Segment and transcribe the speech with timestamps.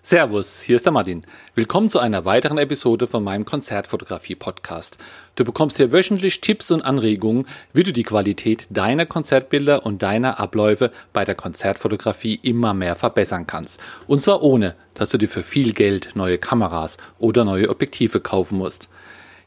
[0.00, 1.24] Servus, hier ist der Martin.
[1.56, 4.96] Willkommen zu einer weiteren Episode von meinem Konzertfotografie-Podcast.
[5.34, 10.38] Du bekommst hier wöchentlich Tipps und Anregungen, wie du die Qualität deiner Konzertbilder und deiner
[10.38, 13.80] Abläufe bei der Konzertfotografie immer mehr verbessern kannst.
[14.06, 18.56] Und zwar ohne, dass du dir für viel Geld neue Kameras oder neue Objektive kaufen
[18.58, 18.88] musst.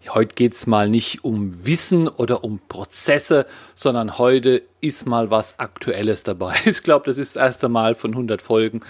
[0.09, 3.45] Heute geht's mal nicht um Wissen oder um Prozesse,
[3.75, 6.55] sondern heute ist mal was Aktuelles dabei.
[6.65, 8.81] Ich glaube, das ist das erste Mal von 100 Folgen,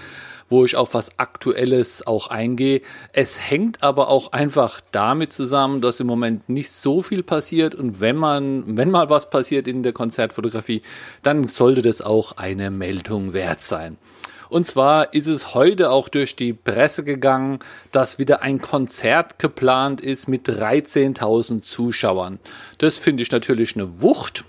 [0.51, 2.81] wo ich auf was Aktuelles auch eingehe.
[3.13, 8.01] Es hängt aber auch einfach damit zusammen, dass im Moment nicht so viel passiert und
[8.01, 10.83] wenn man, wenn mal was passiert in der Konzertfotografie,
[11.23, 13.97] dann sollte das auch eine Meldung wert sein.
[14.49, 17.59] Und zwar ist es heute auch durch die Presse gegangen,
[17.91, 22.37] dass wieder ein Konzert geplant ist mit 13.000 Zuschauern.
[22.77, 24.43] Das finde ich natürlich eine Wucht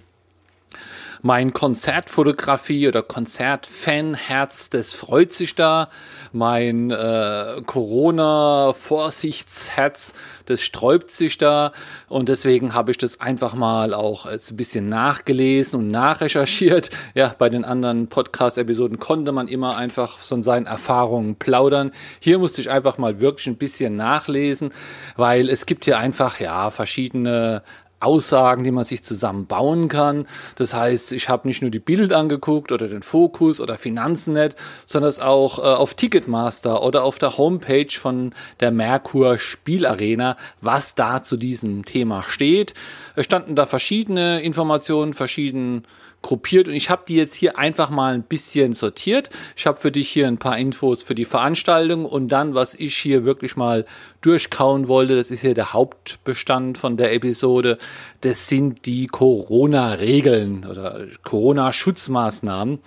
[1.22, 5.88] mein Konzertfotografie oder Konzertfanherz, das freut sich da.
[6.32, 10.14] Mein äh, Corona-Vorsichtsherz,
[10.46, 11.70] das sträubt sich da.
[12.08, 16.90] Und deswegen habe ich das einfach mal auch ein bisschen nachgelesen und nachrecherchiert.
[17.14, 21.92] Ja, bei den anderen Podcast-Episoden konnte man immer einfach von seinen Erfahrungen plaudern.
[22.20, 24.72] Hier musste ich einfach mal wirklich ein bisschen nachlesen,
[25.16, 27.62] weil es gibt hier einfach ja verschiedene
[28.02, 30.26] Aussagen, die man sich zusammenbauen kann.
[30.56, 35.10] Das heißt, ich habe nicht nur die Bild angeguckt oder den Fokus oder Finanznet, sondern
[35.10, 41.22] es auch äh, auf Ticketmaster oder auf der Homepage von der Merkur Spielarena, was da
[41.22, 42.74] zu diesem Thema steht.
[43.16, 45.82] Es standen da verschiedene Informationen, verschiedene
[46.22, 49.30] gruppiert und ich habe die jetzt hier einfach mal ein bisschen sortiert.
[49.56, 52.96] Ich habe für dich hier ein paar Infos für die Veranstaltung und dann, was ich
[52.96, 53.84] hier wirklich mal
[54.20, 57.76] durchkauen wollte, das ist hier der Hauptbestand von der Episode,
[58.20, 62.78] das sind die Corona-Regeln oder Corona-Schutzmaßnahmen.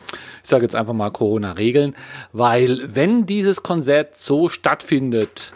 [0.44, 1.94] Ich sage jetzt einfach mal Corona-Regeln,
[2.31, 5.53] weil wenn dieses Konzert so stattfindet,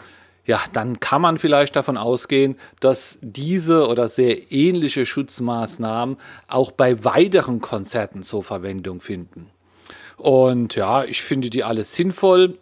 [0.50, 6.16] ja, dann kann man vielleicht davon ausgehen, dass diese oder sehr ähnliche Schutzmaßnahmen
[6.48, 9.48] auch bei weiteren Konzerten zur Verwendung finden.
[10.16, 12.58] Und ja, ich finde die alles sinnvoll.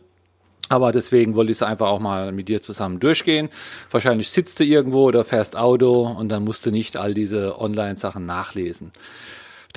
[0.69, 3.49] Aber deswegen wollte ich es einfach auch mal mit dir zusammen durchgehen.
[3.91, 8.27] Wahrscheinlich sitzt du irgendwo oder fährst Auto und dann musst du nicht all diese Online-Sachen
[8.27, 8.93] nachlesen.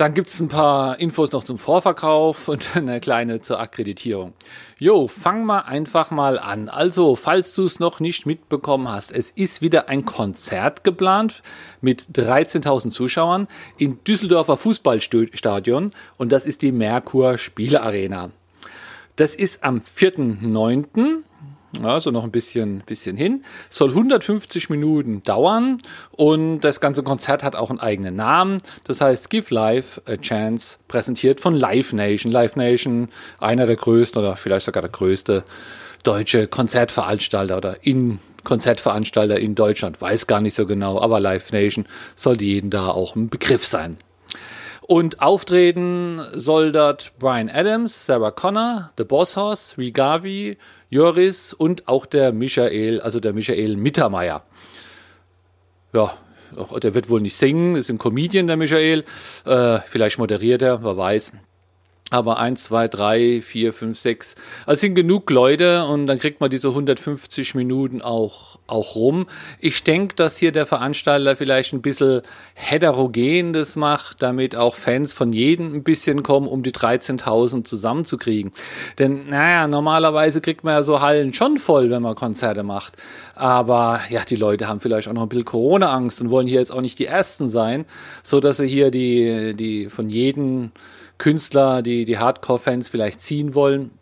[0.02, 4.32] Dann gibt's ein paar Infos noch zum Vorverkauf und eine kleine zur Akkreditierung.
[4.76, 6.68] Jo, fang mal einfach mal an.
[6.68, 11.44] Also, falls du es noch nicht mitbekommen hast, es ist wieder ein Konzert geplant
[11.80, 13.46] mit 13.000 Zuschauern
[13.78, 18.32] in Düsseldorfer Fußballstadion und das ist die Merkur Spielearena.
[19.14, 21.22] Das ist am 4.9
[21.82, 23.44] also noch ein bisschen, bisschen hin.
[23.70, 25.78] Soll 150 Minuten dauern
[26.10, 28.58] und das ganze Konzert hat auch einen eigenen Namen.
[28.84, 32.30] Das heißt Give Life a Chance, präsentiert von Live Nation.
[32.30, 35.44] Live Nation, einer der größten oder vielleicht sogar der größte
[36.02, 40.00] deutsche Konzertveranstalter oder in Konzertveranstalter in Deutschland.
[40.00, 43.96] Weiß gar nicht so genau, aber Live Nation sollte jedem da auch ein Begriff sein.
[44.82, 50.58] Und auftreten soll dort Brian Adams, Sarah Connor, The Boss Hoss, Rigavi,
[50.90, 54.42] Joris und auch der Michael, also der Michael Mittermeier.
[55.92, 56.12] Ja,
[56.82, 59.04] der wird wohl nicht singen, ist ein Comedian, der Michael.
[59.46, 61.32] Äh, vielleicht moderiert er, wer weiß.
[62.12, 64.34] Aber eins, zwei, drei, vier, fünf, sechs.
[64.66, 69.26] Also sind genug Leute und dann kriegt man diese 150 Minuten auch, auch rum.
[69.60, 72.20] Ich denke, dass hier der Veranstalter vielleicht ein bisschen
[72.52, 78.52] heterogen das macht, damit auch Fans von jedem ein bisschen kommen, um die 13.000 zusammenzukriegen.
[78.98, 82.92] Denn, naja, normalerweise kriegt man ja so Hallen schon voll, wenn man Konzerte macht.
[83.34, 86.74] Aber ja, die Leute haben vielleicht auch noch ein bisschen Corona-Angst und wollen hier jetzt
[86.74, 87.86] auch nicht die Ersten sein,
[88.22, 90.72] so dass sie hier die, die von jedem
[91.22, 93.92] Künstler, die die Hardcore-Fans vielleicht ziehen wollen.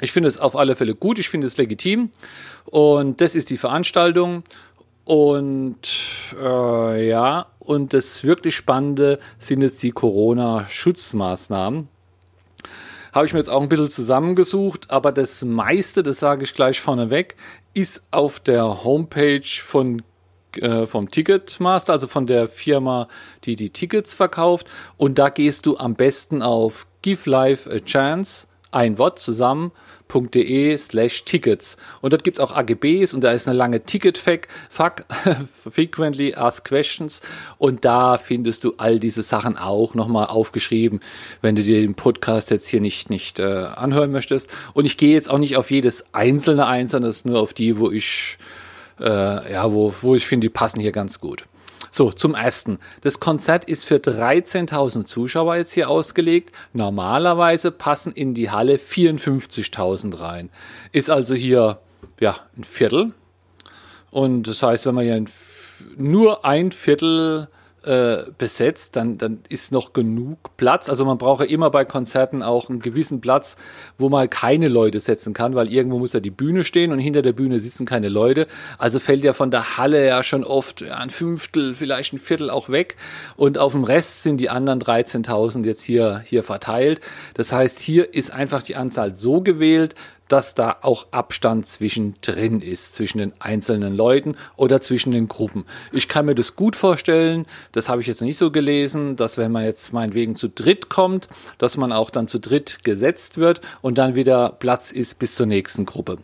[0.00, 2.10] Ich finde es auf alle Fälle gut, ich finde es legitim
[2.64, 4.42] und das ist die Veranstaltung
[5.04, 5.78] und
[6.42, 11.86] äh, ja, und das wirklich Spannende sind jetzt die Corona-Schutzmaßnahmen.
[13.12, 16.80] Habe ich mir jetzt auch ein bisschen zusammengesucht, aber das meiste, das sage ich gleich
[16.80, 17.36] vorneweg,
[17.74, 20.02] ist auf der Homepage von
[20.62, 23.08] äh, vom Ticketmaster, also von der Firma,
[23.44, 24.66] die die Tickets verkauft.
[24.96, 31.24] Und da gehst du am besten auf Give Life a Chance, ein Wort zusammen.de slash
[31.24, 31.76] Tickets.
[32.02, 35.06] Und dort gibt es auch AGBs und da ist eine lange Ticket-Fac,
[35.70, 37.22] Frequently Asked Questions.
[37.58, 41.00] Und da findest du all diese Sachen auch nochmal aufgeschrieben,
[41.40, 44.50] wenn du dir den Podcast jetzt hier nicht, nicht äh, anhören möchtest.
[44.74, 47.90] Und ich gehe jetzt auch nicht auf jedes einzelne ein, sondern nur auf die, wo
[47.90, 48.36] ich
[49.00, 51.46] äh, ja, wo, wo ich finde, die passen hier ganz gut.
[51.90, 52.78] So, zum ersten.
[53.00, 56.54] Das Konzert ist für 13.000 Zuschauer jetzt hier ausgelegt.
[56.74, 60.50] Normalerweise passen in die Halle 54.000 rein.
[60.92, 61.78] Ist also hier,
[62.20, 63.14] ja, ein Viertel.
[64.10, 65.24] Und das heißt, wenn man hier
[65.96, 67.48] nur ein Viertel
[67.86, 70.88] äh, besetzt, dann, dann ist noch genug Platz.
[70.88, 73.56] Also man braucht ja immer bei Konzerten auch einen gewissen Platz,
[73.96, 77.22] wo man keine Leute setzen kann, weil irgendwo muss ja die Bühne stehen und hinter
[77.22, 78.46] der Bühne sitzen keine Leute.
[78.78, 82.68] Also fällt ja von der Halle ja schon oft ein Fünftel, vielleicht ein Viertel auch
[82.68, 82.96] weg.
[83.36, 87.00] Und auf dem Rest sind die anderen 13.000 jetzt hier, hier verteilt.
[87.34, 89.94] Das heißt, hier ist einfach die Anzahl so gewählt,
[90.28, 95.64] dass da auch Abstand zwischendrin ist, zwischen den einzelnen Leuten oder zwischen den Gruppen.
[95.92, 99.52] Ich kann mir das gut vorstellen, das habe ich jetzt nicht so gelesen, dass wenn
[99.52, 101.28] man jetzt meinetwegen zu dritt kommt,
[101.58, 105.46] dass man auch dann zu dritt gesetzt wird und dann wieder Platz ist bis zur
[105.46, 106.18] nächsten Gruppe.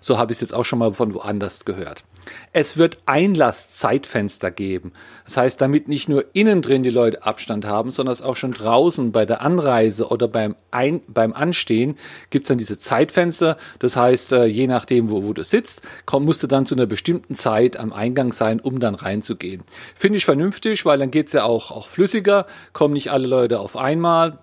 [0.00, 2.02] So habe ich es jetzt auch schon mal von woanders gehört.
[2.52, 4.92] Es wird Einlasszeitfenster geben.
[5.24, 9.12] Das heißt, damit nicht nur innen drin die Leute Abstand haben, sondern auch schon draußen
[9.12, 11.96] bei der Anreise oder beim, Ein beim Anstehen
[12.30, 13.56] gibt es dann diese Zeitfenster.
[13.78, 16.86] Das heißt, äh, je nachdem, wo, wo du sitzt, komm, musst du dann zu einer
[16.86, 19.62] bestimmten Zeit am Eingang sein, um dann reinzugehen.
[19.94, 23.60] Finde ich vernünftig, weil dann geht es ja auch, auch flüssiger, kommen nicht alle Leute
[23.60, 24.38] auf einmal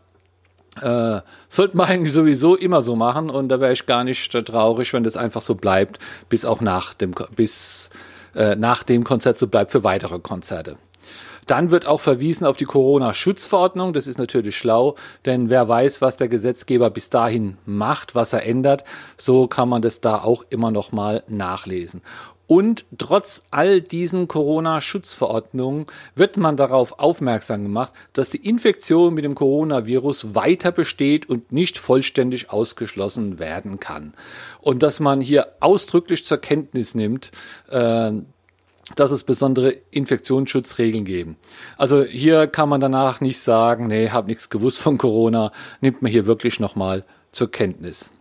[0.81, 4.93] äh, sollte man eigentlich sowieso immer so machen und da wäre ich gar nicht traurig,
[4.93, 7.89] wenn das einfach so bleibt, bis auch nach dem, bis
[8.35, 10.77] äh, nach dem Konzert so bleibt für weitere Konzerte.
[11.47, 13.93] Dann wird auch verwiesen auf die Corona-Schutzverordnung.
[13.93, 14.95] Das ist natürlich schlau,
[15.25, 18.83] denn wer weiß, was der Gesetzgeber bis dahin macht, was er ändert,
[19.17, 22.01] so kann man das da auch immer noch mal nachlesen.
[22.47, 25.85] Und trotz all diesen Corona-Schutzverordnungen
[26.15, 31.77] wird man darauf aufmerksam gemacht, dass die Infektion mit dem Coronavirus weiter besteht und nicht
[31.77, 34.13] vollständig ausgeschlossen werden kann.
[34.61, 37.31] Und dass man hier ausdrücklich zur Kenntnis nimmt,
[37.69, 38.13] äh,
[38.95, 41.35] dass es besondere Infektionsschutzregeln geben.
[41.77, 45.51] Also hier kann man danach nicht sagen, nee, hab nichts gewusst von Corona,
[45.81, 47.03] nimmt man hier wirklich nochmal
[47.33, 48.11] zur Kenntnis.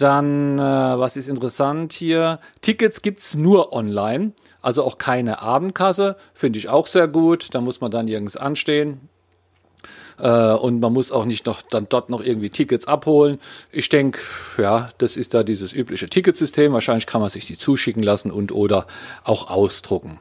[0.00, 2.40] Dann, äh, was ist interessant hier?
[2.62, 4.32] Tickets gibt's nur online,
[4.62, 6.16] also auch keine Abendkasse.
[6.32, 7.48] Finde ich auch sehr gut.
[7.52, 9.10] Da muss man dann nirgends anstehen.
[10.18, 13.38] Äh, und man muss auch nicht noch dann dort noch irgendwie Tickets abholen.
[13.72, 14.20] Ich denke,
[14.56, 16.72] ja, das ist da dieses übliche Ticketsystem.
[16.72, 18.86] Wahrscheinlich kann man sich die zuschicken lassen und oder
[19.24, 20.18] auch ausdrucken.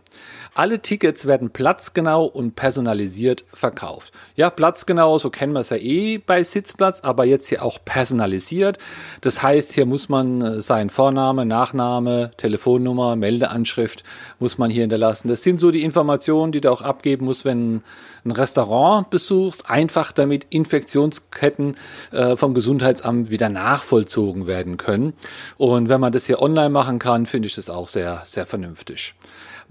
[0.54, 4.12] Alle Tickets werden platzgenau und personalisiert verkauft.
[4.36, 8.78] Ja, platzgenau, so kennen wir es ja eh bei Sitzplatz, aber jetzt hier auch personalisiert.
[9.22, 14.04] Das heißt, hier muss man äh, sein Vorname, Nachname, Telefonnummer, Meldeanschrift
[14.40, 15.28] muss man hier hinterlassen.
[15.28, 17.82] Das sind so die Informationen, die du auch abgeben musst, wenn
[18.26, 21.76] ein Restaurant besuchst, einfach damit Infektionsketten
[22.12, 25.14] äh, vom Gesundheitsamt wieder nachvollzogen werden können.
[25.58, 29.16] Und wenn man das hier online machen kann, finde ich das auch sehr, sehr vernünftig.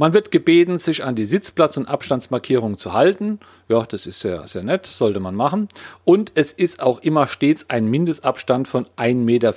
[0.00, 3.40] Man wird gebeten, sich an die Sitzplatz- und Abstandsmarkierungen zu halten.
[3.68, 5.66] Ja, das ist sehr, sehr nett, sollte man machen.
[6.04, 9.54] Und es ist auch immer stets ein Mindestabstand von 1,50 Meter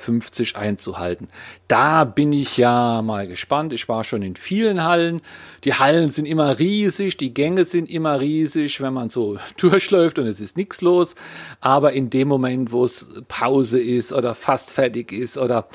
[0.60, 1.28] einzuhalten.
[1.68, 3.72] Da bin ich ja mal gespannt.
[3.72, 5.22] Ich war schon in vielen Hallen.
[5.64, 10.26] Die Hallen sind immer riesig, die Gänge sind immer riesig, wenn man so durchläuft und
[10.26, 11.14] es ist nichts los.
[11.60, 15.68] Aber in dem Moment, wo es Pause ist oder fast fertig ist oder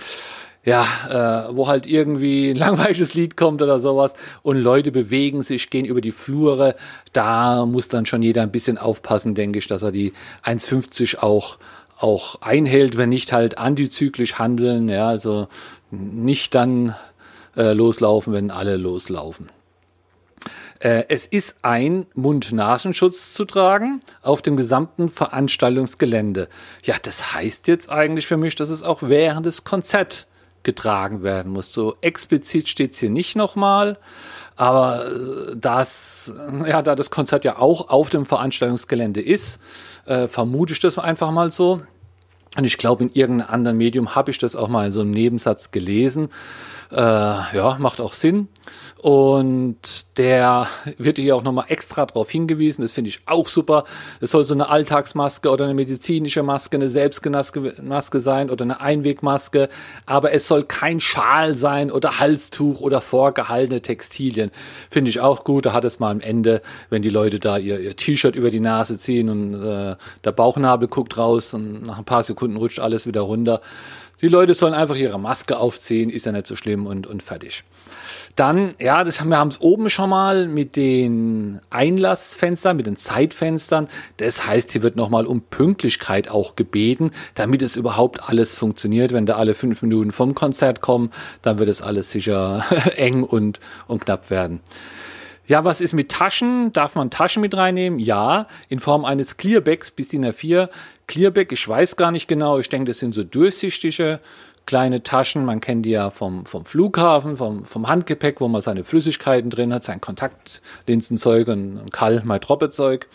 [0.67, 5.71] ja, äh, wo halt irgendwie ein langweiliges Lied kommt oder sowas und Leute bewegen sich,
[5.71, 6.75] gehen über die Flure,
[7.15, 10.13] da muss dann schon jeder ein bisschen aufpassen, denke ich, dass er die
[10.45, 11.57] 1,50 auch
[11.99, 15.49] auch einhält, wenn nicht halt antizyklisch handeln, ja, also
[15.91, 16.95] nicht dann
[17.57, 19.49] äh, loslaufen, wenn alle loslaufen.
[20.79, 26.49] Äh, es ist ein Mund-Nasenschutz zu tragen auf dem gesamten Veranstaltungsgelände.
[26.85, 30.27] Ja, das heißt jetzt eigentlich für mich, dass es auch während des Konzerts
[30.67, 31.73] getragen werden muss.
[31.73, 33.97] So explizit steht es hier nicht nochmal,
[34.57, 36.35] aber äh, das,
[36.69, 39.59] ja, da das Konzert ja auch auf dem Veranstaltungsgelände ist,
[40.05, 41.81] äh, vermute ich das einfach mal so.
[42.57, 45.11] Und ich glaube, in irgendeinem anderen Medium habe ich das auch mal in so einem
[45.11, 46.31] Nebensatz gelesen.
[46.91, 48.49] Äh, ja, macht auch Sinn.
[48.99, 52.83] Und der wird hier auch nochmal extra darauf hingewiesen.
[52.83, 53.85] Das finde ich auch super.
[54.21, 59.69] Es soll so eine Alltagsmaske oder eine medizinische Maske, eine Selbstmaske sein oder eine Einwegmaske.
[60.07, 64.51] Aber es soll kein Schal sein oder Halstuch oder vorgehaltene Textilien.
[64.91, 65.67] Finde ich auch gut.
[65.67, 68.61] Da hat es mal am Ende, wenn die Leute da ihr, ihr T-Shirt über die
[68.61, 73.07] Nase ziehen und äh, der Bauchnabel guckt raus und nach ein paar Sekunden rutscht alles
[73.07, 73.61] wieder runter.
[74.23, 77.65] Die Leute sollen einfach ihre Maske aufziehen, ist ja nicht so schlimm und, und fertig.
[78.35, 82.97] Dann, ja, das haben wir haben es oben schon mal mit den Einlassfenstern, mit den
[82.97, 83.89] Zeitfenstern.
[84.19, 89.13] Das heißt, hier wird nochmal um Pünktlichkeit auch gebeten, damit es überhaupt alles funktioniert.
[89.13, 91.11] Wenn da alle fünf Minuten vom Konzert kommen,
[91.43, 92.65] dann wird es alles sicher
[92.97, 94.61] eng und, und knapp werden.
[95.47, 96.73] Ja, was ist mit Taschen?
[96.73, 97.99] Darf man Taschen mit reinnehmen?
[97.99, 100.69] Ja, in Form eines Clearbacks bis DIN A4.
[101.07, 104.21] Clearback, ich weiß gar nicht genau, ich denke, das sind so durchsichtige
[104.67, 105.45] kleine Taschen.
[105.45, 109.73] Man kennt die ja vom, vom Flughafen, vom, vom Handgepäck, wo man seine Flüssigkeiten drin
[109.73, 112.23] hat, sein Kontaktlinsenzeug und Kall,
[112.71, 113.07] Zeug.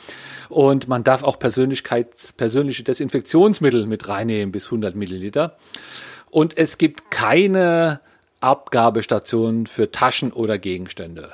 [0.48, 5.58] Und man darf auch Persönlichkeits, persönliche Desinfektionsmittel mit reinnehmen bis 100 Milliliter.
[6.30, 8.00] Und es gibt keine
[8.40, 11.34] Abgabestation für Taschen oder Gegenstände.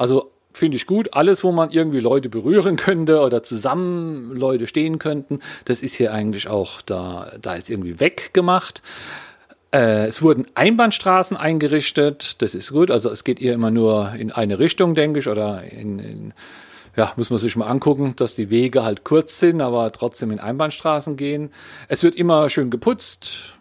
[0.00, 1.12] Also finde ich gut.
[1.12, 6.14] Alles, wo man irgendwie Leute berühren könnte oder zusammen Leute stehen könnten, das ist hier
[6.14, 8.80] eigentlich auch da, da ist irgendwie weggemacht.
[9.74, 12.40] Äh, es wurden Einbahnstraßen eingerichtet.
[12.40, 12.90] Das ist gut.
[12.90, 16.34] Also es geht eher immer nur in eine Richtung, denke ich, oder in, in
[16.96, 20.40] ja, muss man sich mal angucken, dass die Wege halt kurz sind, aber trotzdem in
[20.40, 21.50] Einbahnstraßen gehen.
[21.88, 23.58] Es wird immer schön geputzt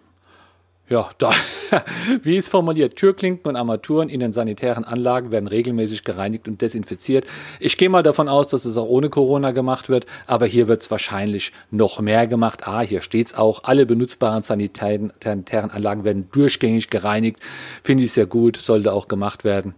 [0.89, 1.31] ja, da,
[2.23, 7.25] wie es formuliert, Türklinken und Armaturen in den sanitären Anlagen werden regelmäßig gereinigt und desinfiziert.
[7.59, 10.81] Ich gehe mal davon aus, dass es auch ohne Corona gemacht wird, aber hier wird
[10.81, 12.67] es wahrscheinlich noch mehr gemacht.
[12.67, 17.39] Ah, hier steht's auch, alle benutzbaren sanitären Anlagen werden durchgängig gereinigt.
[17.83, 19.75] Finde ich sehr gut, sollte auch gemacht werden.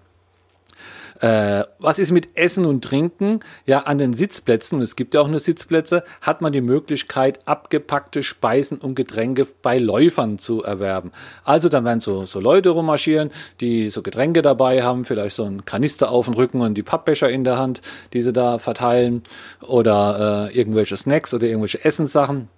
[1.21, 3.41] Äh, was ist mit Essen und Trinken?
[3.67, 8.23] Ja, an den Sitzplätzen, es gibt ja auch nur Sitzplätze, hat man die Möglichkeit, abgepackte
[8.23, 11.11] Speisen und Getränke bei Läufern zu erwerben.
[11.43, 15.63] Also dann werden so, so Leute rummarschieren, die so Getränke dabei haben, vielleicht so ein
[15.63, 17.81] Kanister auf dem Rücken und die Pappbecher in der Hand,
[18.13, 19.21] die sie da verteilen
[19.61, 22.49] oder äh, irgendwelche Snacks oder irgendwelche Essenssachen.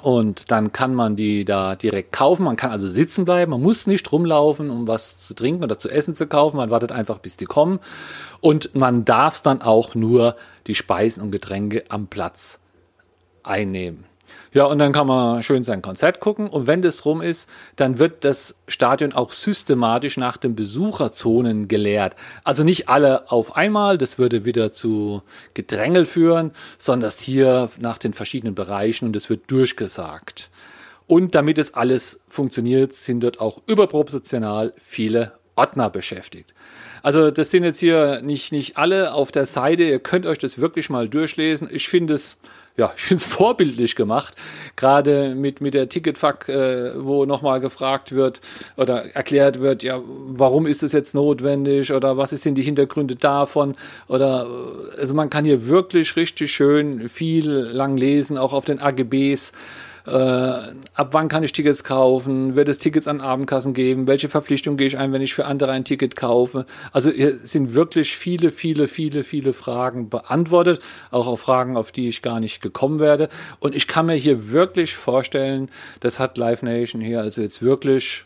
[0.00, 2.44] Und dann kann man die da direkt kaufen.
[2.44, 3.50] Man kann also sitzen bleiben.
[3.50, 6.56] Man muss nicht rumlaufen, um was zu trinken oder zu essen zu kaufen.
[6.56, 7.80] Man wartet einfach, bis die kommen.
[8.40, 10.36] Und man darf dann auch nur
[10.68, 12.60] die Speisen und Getränke am Platz
[13.42, 14.04] einnehmen.
[14.52, 16.48] Ja, und dann kann man schön sein Konzert gucken.
[16.48, 22.14] Und wenn das rum ist, dann wird das Stadion auch systematisch nach den Besucherzonen geleert.
[22.44, 25.22] Also nicht alle auf einmal, das würde wieder zu
[25.54, 30.50] Gedrängel führen, sondern das hier nach den verschiedenen Bereichen und das wird durchgesagt.
[31.06, 36.54] Und damit es alles funktioniert, sind dort auch überproportional viele Ordner beschäftigt.
[37.02, 39.84] Also das sind jetzt hier nicht, nicht alle auf der Seite.
[39.84, 41.68] Ihr könnt euch das wirklich mal durchlesen.
[41.70, 42.36] Ich finde es
[42.78, 44.34] ja, ich finde es vorbildlich gemacht.
[44.76, 48.40] Gerade mit, mit der Ticketfuck, äh, wo nochmal gefragt wird
[48.76, 53.74] oder erklärt wird, ja, warum ist es jetzt notwendig oder was sind die Hintergründe davon?
[54.06, 54.46] Oder
[54.96, 59.52] äh, also man kann hier wirklich richtig schön viel lang lesen, auch auf den AGBs
[60.08, 64.76] äh, ab wann kann ich Tickets kaufen, wird es Tickets an Abendkassen geben, welche Verpflichtung
[64.76, 66.66] gehe ich ein, wenn ich für andere ein Ticket kaufe.
[66.92, 72.08] Also hier sind wirklich viele, viele, viele, viele Fragen beantwortet, auch auf Fragen, auf die
[72.08, 73.28] ich gar nicht gekommen werde.
[73.60, 78.24] Und ich kann mir hier wirklich vorstellen, das hat Live Nation hier also jetzt wirklich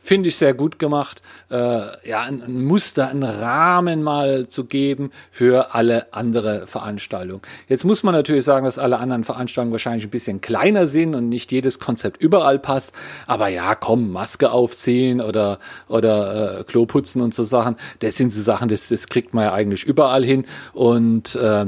[0.00, 1.20] Finde ich sehr gut gemacht.
[1.50, 7.42] Äh, ja, ein, ein, Muster, einen Rahmen mal zu geben für alle andere Veranstaltungen.
[7.68, 11.28] Jetzt muss man natürlich sagen, dass alle anderen Veranstaltungen wahrscheinlich ein bisschen kleiner sind und
[11.28, 12.92] nicht jedes Konzept überall passt.
[13.26, 18.32] Aber ja, komm, Maske aufziehen oder, oder äh, Klo putzen und so Sachen, das sind
[18.32, 20.46] so Sachen, das, das kriegt man ja eigentlich überall hin.
[20.72, 21.66] Und äh,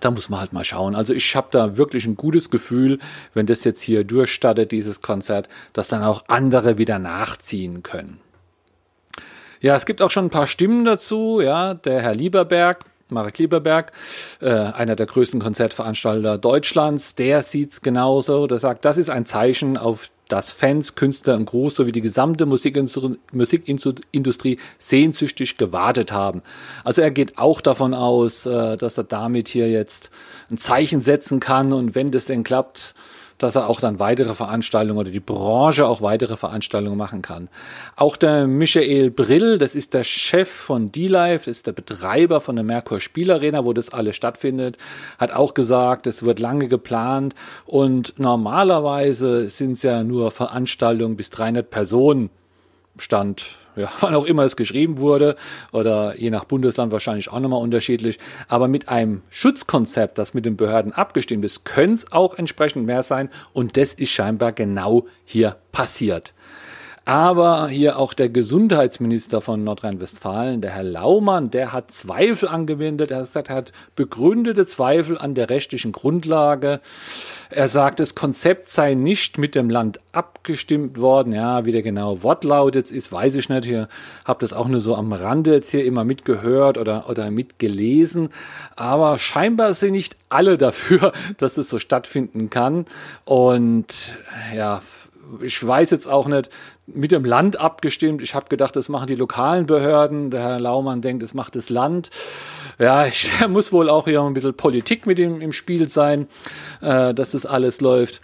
[0.00, 0.94] da muss man halt mal schauen.
[0.94, 2.98] Also ich habe da wirklich ein gutes Gefühl,
[3.34, 8.20] wenn das jetzt hier durchstattet, dieses Konzert, dass dann auch andere wieder nachziehen können.
[9.60, 11.40] Ja, es gibt auch schon ein paar Stimmen dazu.
[11.40, 13.92] Ja, der Herr Lieberberg, Marek Lieberberg,
[14.40, 18.46] äh, einer der größten Konzertveranstalter Deutschlands, der sieht's genauso.
[18.46, 22.46] Der sagt, das ist ein Zeichen auf dass Fans, Künstler und Groß sowie die gesamte
[22.46, 26.42] Musikindustrie sehnsüchtig gewartet haben.
[26.84, 30.10] Also er geht auch davon aus, äh, dass er damit hier jetzt
[30.50, 32.94] ein Zeichen setzen kann und wenn das denn klappt,
[33.38, 37.48] dass er auch dann weitere Veranstaltungen oder die Branche auch weitere Veranstaltungen machen kann.
[37.96, 42.56] Auch der Michael Brill, das ist der Chef von D-Live, das ist der Betreiber von
[42.56, 44.76] der Merkur Spielarena, wo das alles stattfindet,
[45.18, 51.30] hat auch gesagt, es wird lange geplant und normalerweise sind es ja nur Veranstaltungen bis
[51.30, 52.30] 300 Personen.
[52.98, 53.46] Stand
[53.78, 55.36] ja, wann auch immer es geschrieben wurde
[55.72, 58.18] oder je nach Bundesland wahrscheinlich auch nochmal unterschiedlich.
[58.48, 63.02] Aber mit einem Schutzkonzept, das mit den Behörden abgestimmt ist, könnte es auch entsprechend mehr
[63.02, 66.34] sein und das ist scheinbar genau hier passiert.
[67.08, 73.10] Aber hier auch der Gesundheitsminister von Nordrhein-Westfalen, der Herr Laumann, der hat Zweifel angewendet.
[73.10, 76.80] Er sagt, er hat begründete Zweifel an der rechtlichen Grundlage.
[77.48, 81.32] Er sagt, das Konzept sei nicht mit dem Land abgestimmt worden.
[81.32, 83.64] Ja, wie der genaue Wortlaut jetzt ist, weiß ich nicht.
[83.64, 83.86] Ich
[84.26, 88.28] habe das auch nur so am Rande jetzt hier immer mitgehört oder, oder mitgelesen.
[88.76, 92.84] Aber scheinbar sind nicht alle dafür, dass es so stattfinden kann.
[93.24, 94.12] Und
[94.54, 94.82] ja,
[95.42, 96.50] ich weiß jetzt auch nicht,
[96.86, 98.22] mit dem Land abgestimmt.
[98.22, 100.30] Ich habe gedacht, das machen die lokalen Behörden.
[100.30, 102.10] Der Herr Laumann denkt, das macht das Land.
[102.78, 106.28] Ja, ich muss wohl auch hier ein bisschen Politik mit ihm im Spiel sein,
[106.80, 108.20] äh, dass das alles läuft.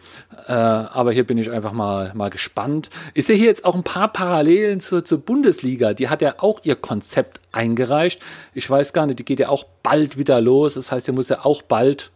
[0.47, 2.91] Äh, aber hier bin ich einfach mal, mal gespannt.
[3.13, 5.95] Ich sehe hier jetzt auch ein paar Parallelen zur, zur Bundesliga.
[5.95, 8.21] Die hat ja auch ihr Konzept eingereicht.
[8.55, 10.75] Ich weiß gar nicht, die geht ja auch bald wieder los.
[10.75, 12.11] Das heißt, hier muss ja auch bald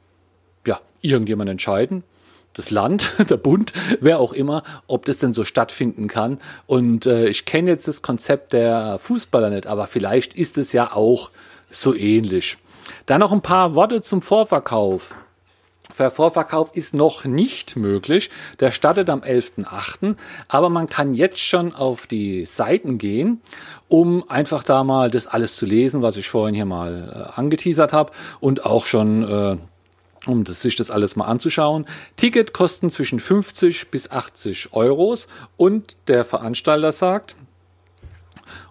[0.67, 2.05] ja, irgendjemand entscheiden
[2.55, 6.39] das Land, der Bund, wer auch immer, ob das denn so stattfinden kann.
[6.67, 10.93] Und äh, ich kenne jetzt das Konzept der Fußballer nicht, aber vielleicht ist es ja
[10.93, 11.31] auch
[11.71, 12.59] so ähnlich.
[13.07, 15.15] Dann noch ein paar Worte zum Vorverkauf.
[15.99, 18.31] Der Vorverkauf ist noch nicht möglich.
[18.61, 20.17] Der startet am 11.8.
[20.47, 23.41] Aber man kann jetzt schon auf die Seiten gehen,
[23.89, 27.93] um einfach da mal das alles zu lesen, was ich vorhin hier mal äh, angeteasert
[27.93, 29.57] habe und auch schon äh,
[30.29, 31.87] um das, sich das alles mal anzuschauen.
[32.17, 37.37] Ticket kosten zwischen 50 bis 80 Euros und der Veranstalter sagt,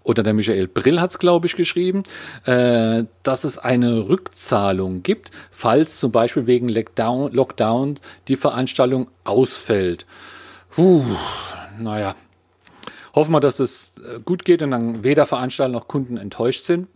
[0.04, 2.04] oder der Michael Brill hat es, glaube ich, geschrieben,
[2.46, 8.00] äh, dass es eine Rückzahlung gibt, falls zum Beispiel wegen Lockdown, Lockdown
[8.30, 10.06] die Veranstaltung ausfällt.
[10.70, 11.04] Puh,
[11.78, 12.16] naja,
[13.14, 16.88] hoffen wir, dass es äh, gut geht und dann weder Veranstalter noch Kunden enttäuscht sind.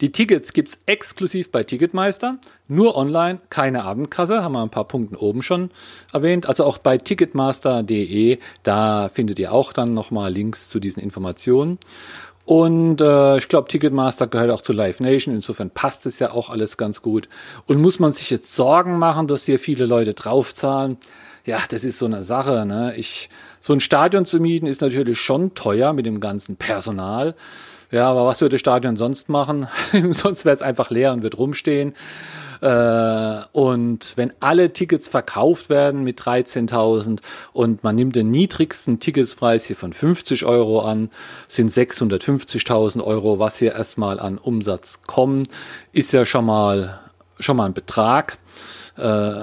[0.00, 4.88] Die Tickets gibt es exklusiv bei Ticketmeister, nur online, keine Abendkasse, haben wir ein paar
[4.88, 5.70] Punkte oben schon
[6.12, 6.48] erwähnt.
[6.48, 11.78] Also auch bei ticketmaster.de, da findet ihr auch dann nochmal Links zu diesen Informationen.
[12.44, 15.34] Und äh, ich glaube, Ticketmaster gehört auch zu Live Nation.
[15.34, 17.28] Insofern passt es ja auch alles ganz gut.
[17.66, 20.96] Und muss man sich jetzt Sorgen machen, dass hier viele Leute draufzahlen?
[21.44, 22.66] Ja, das ist so eine Sache.
[22.66, 22.94] Ne?
[22.96, 23.30] Ich,
[23.60, 27.34] so ein Stadion zu mieten ist natürlich schon teuer mit dem ganzen Personal.
[27.92, 29.68] Ja, aber was würde Stadion sonst machen?
[30.12, 31.92] sonst wäre es einfach leer und wird rumstehen.
[32.62, 37.20] Äh, und wenn alle Tickets verkauft werden mit 13.000
[37.52, 41.10] und man nimmt den niedrigsten Ticketspreis hier von 50 Euro an,
[41.48, 45.46] sind 650.000 Euro, was hier erstmal an Umsatz kommen,
[45.92, 46.98] ist ja schon mal,
[47.40, 48.38] schon mal ein Betrag.
[48.96, 49.42] Äh,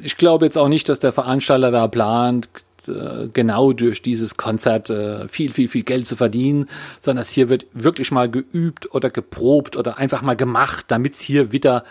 [0.00, 2.48] ich glaube jetzt auch nicht, dass der Veranstalter da plant,
[2.88, 6.66] äh, genau durch dieses Konzert äh, viel, viel, viel Geld zu verdienen,
[7.00, 11.52] sondern hier wird wirklich mal geübt oder geprobt oder einfach mal gemacht, damit es hier
[11.52, 11.84] wieder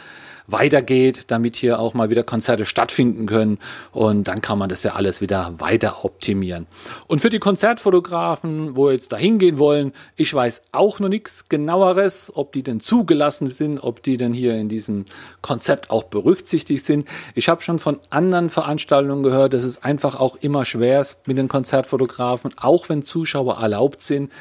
[0.51, 3.59] weitergeht, damit hier auch mal wieder Konzerte stattfinden können.
[3.91, 6.67] Und dann kann man das ja alles wieder weiter optimieren.
[7.07, 12.31] Und für die Konzertfotografen, wo jetzt da hingehen wollen, ich weiß auch noch nichts genaueres,
[12.35, 15.05] ob die denn zugelassen sind, ob die denn hier in diesem
[15.41, 17.07] Konzept auch berücksichtigt sind.
[17.35, 21.37] Ich habe schon von anderen Veranstaltungen gehört, dass es einfach auch immer schwer ist mit
[21.37, 24.31] den Konzertfotografen, auch wenn Zuschauer erlaubt sind.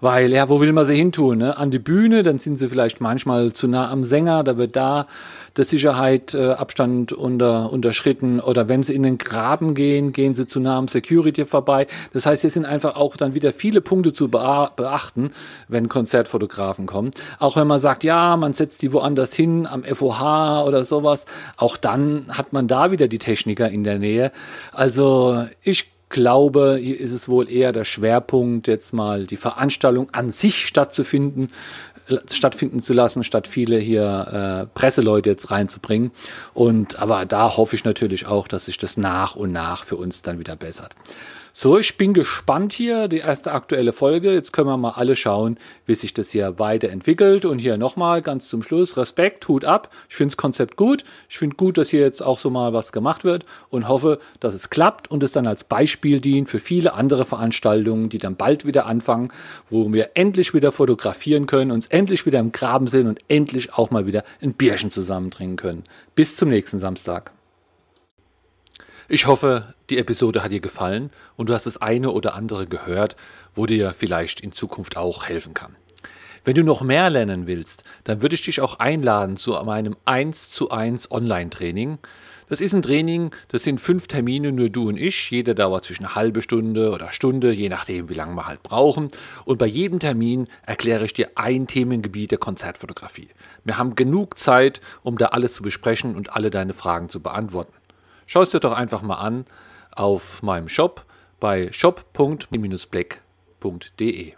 [0.00, 1.38] Weil, ja, wo will man sie hintun?
[1.38, 1.56] Ne?
[1.56, 5.06] An die Bühne, dann sind sie vielleicht manchmal zu nah am Sänger, da wird da
[5.58, 8.40] der Sicherheit äh, Abstand unter, unterschritten.
[8.40, 11.86] Oder wenn sie in den Graben gehen, gehen sie zu nah Security vorbei.
[12.12, 15.32] Das heißt, hier sind einfach auch dann wieder viele Punkte zu beachten,
[15.66, 17.10] wenn Konzertfotografen kommen.
[17.38, 21.76] Auch wenn man sagt, ja, man setzt die woanders hin, am FOH oder sowas, auch
[21.76, 24.30] dann hat man da wieder die Techniker in der Nähe.
[24.72, 30.30] Also ich glaube, hier ist es wohl eher der Schwerpunkt, jetzt mal die Veranstaltung an
[30.30, 31.50] sich stattzufinden,
[32.30, 36.10] stattfinden zu lassen, statt viele hier äh, Presseleute jetzt reinzubringen.
[36.54, 40.22] Und aber da hoffe ich natürlich auch, dass sich das nach und nach für uns
[40.22, 40.94] dann wieder bessert.
[41.52, 44.32] So, ich bin gespannt hier, die erste aktuelle Folge.
[44.32, 47.44] Jetzt können wir mal alle schauen, wie sich das hier weiterentwickelt.
[47.44, 49.92] Und hier nochmal ganz zum Schluss, Respekt, Hut ab.
[50.08, 51.04] Ich finde das Konzept gut.
[51.28, 54.54] Ich finde gut, dass hier jetzt auch so mal was gemacht wird und hoffe, dass
[54.54, 58.66] es klappt und es dann als Beispiel dient für viele andere Veranstaltungen, die dann bald
[58.66, 59.32] wieder anfangen,
[59.70, 63.90] wo wir endlich wieder fotografieren können, uns endlich wieder im Graben sehen und endlich auch
[63.90, 65.84] mal wieder ein Bierchen zusammen trinken können.
[66.14, 67.37] Bis zum nächsten Samstag.
[69.10, 73.16] Ich hoffe, die Episode hat dir gefallen und du hast das eine oder andere gehört,
[73.54, 75.76] wo dir vielleicht in Zukunft auch helfen kann.
[76.44, 80.50] Wenn du noch mehr lernen willst, dann würde ich dich auch einladen zu meinem 1
[80.50, 81.96] zu 1 Online-Training.
[82.50, 85.30] Das ist ein Training, das sind fünf Termine, nur du und ich.
[85.30, 89.08] Jeder dauert zwischen eine halbe Stunde oder Stunde, je nachdem, wie lange wir halt brauchen.
[89.46, 93.28] Und bei jedem Termin erkläre ich dir ein Themengebiet der Konzertfotografie.
[93.64, 97.77] Wir haben genug Zeit, um da alles zu besprechen und alle deine Fragen zu beantworten.
[98.30, 99.46] Schau es dir doch einfach mal an
[99.90, 101.06] auf meinem Shop
[101.40, 104.32] bei shop.black.de.